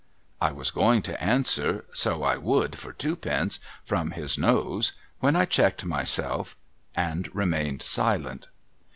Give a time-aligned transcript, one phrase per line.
[0.41, 5.45] I was going to answer, 'So I would, for twopence from his nose,' when I
[5.45, 6.57] checked myself
[6.95, 8.47] and remained silent.